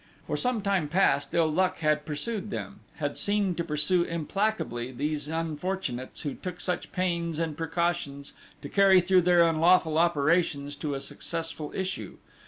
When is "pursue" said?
3.63-4.01